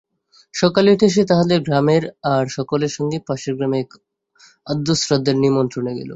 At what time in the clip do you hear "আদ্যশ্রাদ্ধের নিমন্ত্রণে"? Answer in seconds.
4.67-5.91